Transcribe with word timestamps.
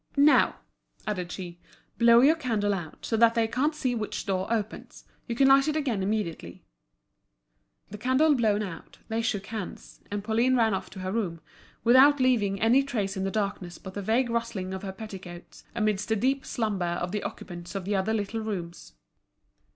"Now," 0.17 0.55
added 1.05 1.31
she, 1.31 1.59
"blow 1.99 2.21
your 2.21 2.35
candle 2.35 2.73
out, 2.73 3.05
so 3.05 3.15
that 3.17 3.35
they 3.35 3.47
can't 3.47 3.75
see 3.75 3.93
which 3.93 4.25
door 4.25 4.51
opens; 4.51 5.03
you 5.27 5.35
can 5.35 5.47
light 5.47 5.67
it 5.67 5.75
again 5.75 6.01
immediately." 6.01 6.63
The 7.91 7.99
candle 7.99 8.33
blown 8.33 8.63
out, 8.63 8.97
they 9.09 9.21
shook 9.21 9.45
hands; 9.45 10.01
and 10.09 10.23
Pauline 10.23 10.57
ran 10.57 10.73
off 10.73 10.89
to 10.89 11.01
her 11.01 11.11
room, 11.11 11.39
without 11.83 12.19
leaving 12.19 12.59
any 12.59 12.81
trace 12.81 13.15
in 13.15 13.25
the 13.25 13.29
darkness 13.29 13.77
but 13.77 13.93
the 13.93 14.01
vague 14.01 14.31
rustling 14.31 14.73
of 14.73 14.81
her 14.81 14.91
petticoats 14.91 15.65
amidst 15.75 16.09
the 16.09 16.15
deep 16.15 16.47
slumber 16.47 16.97
of 16.99 17.11
the 17.11 17.21
occupants 17.21 17.75
of 17.75 17.85
the 17.85 17.95
other 17.95 18.15
little 18.15 18.41
rooms. 18.41 18.93